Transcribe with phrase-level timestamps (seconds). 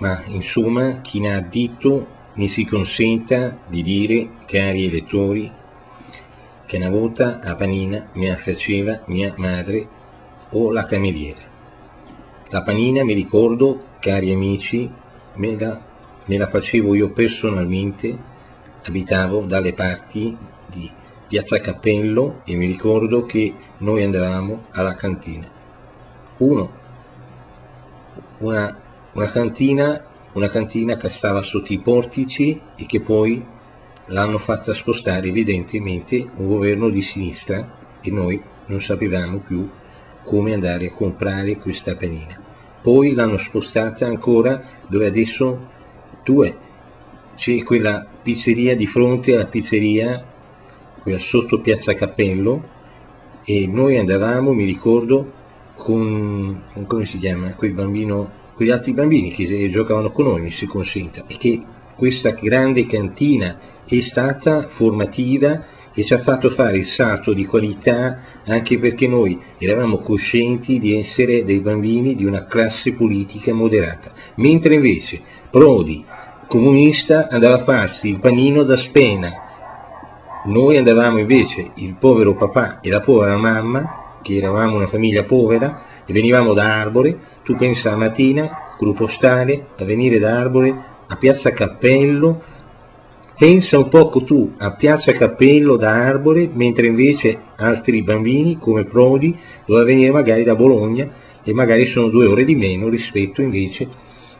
[0.00, 5.50] ma insomma chi ne ha additto mi si consenta di dire, cari elettori,
[6.64, 9.88] che una volta a panina mi faceva mia madre
[10.50, 11.40] o la cameriera.
[12.48, 14.90] La panina, mi ricordo, cari amici,
[15.34, 15.80] me la,
[16.24, 18.16] me la facevo io personalmente,
[18.84, 20.36] abitavo dalle parti
[20.66, 20.90] di
[21.26, 25.48] Piazza Cappello e mi ricordo che noi andavamo alla cantina.
[26.38, 26.70] Uno,
[28.38, 28.76] una,
[29.12, 33.44] una cantina una cantina che stava sotto i portici e che poi
[34.06, 39.68] l'hanno fatta spostare evidentemente un governo di sinistra e noi non sapevamo più
[40.22, 42.40] come andare a comprare questa panina.
[42.80, 45.68] Poi l'hanno spostata ancora dove adesso
[46.22, 46.56] tu è.
[47.34, 50.24] C'è quella pizzeria di fronte alla pizzeria,
[51.02, 52.78] quella sotto Piazza Cappello,
[53.44, 55.38] e noi andavamo, mi ricordo,
[55.74, 60.66] con, come si chiama, quel bambino quegli altri bambini che giocavano con noi, mi si
[60.66, 61.62] consenta, e che
[61.96, 68.18] questa grande cantina è stata formativa e ci ha fatto fare il salto di qualità
[68.44, 74.74] anche perché noi eravamo coscienti di essere dei bambini di una classe politica moderata, mentre
[74.74, 76.04] invece Prodi,
[76.46, 79.32] comunista, andava a farsi il panino da spena.
[80.44, 85.82] Noi andavamo invece, il povero papà e la povera mamma, che eravamo una famiglia povera,
[86.04, 90.74] e venivamo da Arbore, tu pensa la mattina, gruppo stale, a venire da Arbore
[91.06, 92.42] a Piazza Cappello,
[93.36, 99.36] pensa un poco tu a Piazza Cappello da Arbore, mentre invece altri bambini come Prodi
[99.64, 101.08] doveva venire magari da Bologna
[101.42, 103.88] e magari sono due ore di meno rispetto invece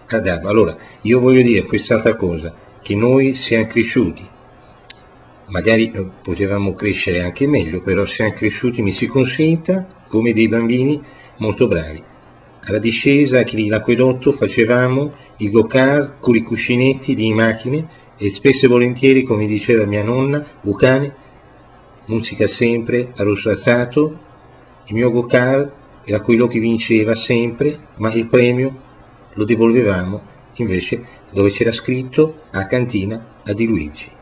[0.06, 0.50] ad Arbore.
[0.50, 4.26] Allora, io voglio dire quest'altra cosa, che noi siamo cresciuti,
[5.50, 11.00] magari eh, potevamo crescere anche meglio, però siamo cresciuti, mi si consenta, come dei bambini
[11.38, 12.02] molto bravi.
[12.64, 18.68] Alla discesa che l'acquedotto facevamo i go-kart con i cuscinetti di macchine e spesso e
[18.68, 21.14] volentieri, come diceva mia nonna, Bucane,
[22.06, 24.18] musica sempre, a rossazzato,
[24.86, 25.72] il mio go-kart
[26.04, 28.88] era quello che vinceva sempre, ma il premio
[29.34, 34.18] lo devolvevamo invece dove c'era scritto a cantina a Di Luigi.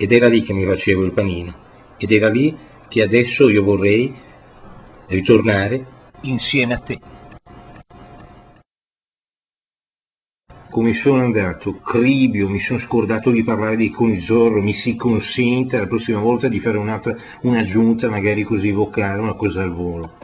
[0.00, 1.52] Ed era lì che mi facevo il panino,
[1.96, 4.14] ed era lì che adesso io vorrei
[5.08, 5.84] ritornare
[6.20, 7.00] insieme a te.
[10.70, 11.80] Come sono andato?
[11.80, 16.60] Cribio, mi sono scordato di parlare di Conizorro, mi si consenta la prossima volta di
[16.60, 20.17] fare un'altra, un'aggiunta magari così vocale, una cosa al volo.